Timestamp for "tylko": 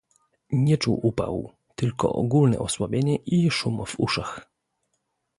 1.75-2.13